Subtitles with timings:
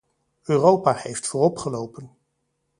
[0.43, 2.11] Europa heeft vooropgelopen.